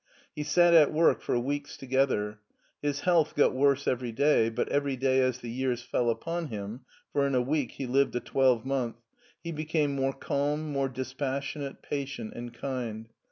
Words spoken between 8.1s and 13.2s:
a twelvemonth— he became more calm, more dispassionate, patient, and kind.